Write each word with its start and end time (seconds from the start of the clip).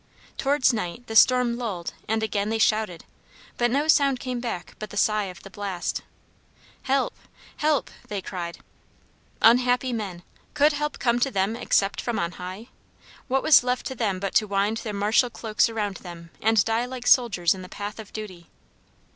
Towards 0.35 0.73
night 0.73 1.05
the 1.05 1.15
storm 1.15 1.57
lulled 1.59 1.93
and 2.07 2.23
again 2.23 2.49
they 2.49 2.57
shouted, 2.57 3.05
but 3.59 3.69
no 3.69 3.87
sound 3.87 4.19
came 4.19 4.39
back 4.39 4.73
but 4.79 4.89
the 4.89 4.97
sigh 4.97 5.25
of 5.25 5.43
the 5.43 5.51
blast. 5.51 6.01
Help! 6.81 7.13
help! 7.57 7.91
they 8.07 8.19
cried. 8.19 8.57
Unhappy 9.43 9.93
men, 9.93 10.23
could 10.55 10.73
help 10.73 10.97
come 10.97 11.19
to 11.19 11.29
them 11.29 11.55
except 11.55 12.01
from 12.01 12.17
on 12.17 12.31
high! 12.31 12.69
What 13.27 13.43
was 13.43 13.63
left 13.63 13.85
to 13.85 13.95
them 13.95 14.17
but 14.19 14.33
to 14.37 14.47
wind 14.47 14.77
their 14.77 14.91
martial 14.91 15.29
cloaks 15.29 15.69
around 15.69 15.97
them 15.97 16.31
and 16.41 16.65
die 16.65 16.85
like 16.87 17.05
soldiers 17.05 17.53
in 17.53 17.61
the 17.61 17.69
path 17.69 17.99
of 17.99 18.11
duty! 18.11 18.49